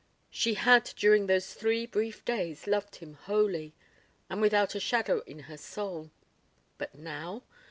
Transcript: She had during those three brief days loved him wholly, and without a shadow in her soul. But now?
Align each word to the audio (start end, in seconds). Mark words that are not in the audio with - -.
She 0.31 0.55
had 0.55 0.85
during 0.95 1.27
those 1.27 1.53
three 1.53 1.85
brief 1.85 2.25
days 2.25 2.65
loved 2.65 2.95
him 2.95 3.13
wholly, 3.13 3.75
and 4.31 4.41
without 4.41 4.73
a 4.73 4.79
shadow 4.79 5.19
in 5.27 5.41
her 5.41 5.57
soul. 5.57 6.09
But 6.79 6.95
now? 6.95 7.43